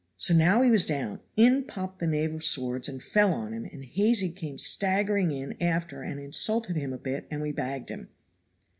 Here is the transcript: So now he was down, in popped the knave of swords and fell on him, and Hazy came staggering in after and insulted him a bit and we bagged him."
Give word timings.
So 0.17 0.33
now 0.33 0.63
he 0.63 0.71
was 0.71 0.87
down, 0.87 1.19
in 1.37 1.63
popped 1.65 1.99
the 1.99 2.07
knave 2.07 2.33
of 2.33 2.43
swords 2.43 2.89
and 2.89 3.03
fell 3.03 3.31
on 3.33 3.53
him, 3.53 3.65
and 3.65 3.85
Hazy 3.85 4.31
came 4.31 4.57
staggering 4.57 5.29
in 5.29 5.55
after 5.61 6.01
and 6.01 6.19
insulted 6.19 6.75
him 6.75 6.91
a 6.91 6.97
bit 6.97 7.27
and 7.29 7.39
we 7.39 7.51
bagged 7.51 7.89
him." 7.89 8.09